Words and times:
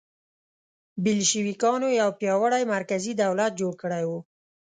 بلشویکانو 1.03 1.87
یو 2.01 2.09
پیاوړی 2.19 2.63
مرکزي 2.75 3.11
دولت 3.23 3.51
جوړ 3.59 3.73
کړی 3.81 4.03
و 4.07 4.11